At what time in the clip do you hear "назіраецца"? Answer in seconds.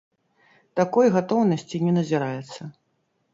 1.99-2.61